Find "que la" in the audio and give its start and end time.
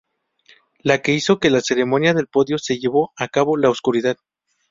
1.37-1.61